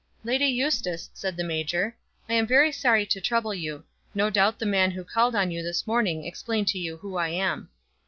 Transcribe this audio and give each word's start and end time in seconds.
"Lady 0.23 0.47
Eustace," 0.47 1.11
said 1.13 1.37
the 1.37 1.43
major, 1.43 1.95
"I 2.27 2.33
am 2.33 2.47
very 2.47 2.71
sorry 2.71 3.05
to 3.05 3.21
trouble 3.21 3.53
you. 3.53 3.83
No 4.15 4.31
doubt 4.31 4.57
the 4.57 4.65
man 4.65 4.89
who 4.89 5.03
called 5.03 5.35
on 5.35 5.51
you 5.51 5.61
this 5.61 5.85
morning 5.85 6.25
explained 6.25 6.69
to 6.69 6.79
you 6.79 6.97
who 6.97 7.17
I 7.17 7.29
am." 7.29 7.69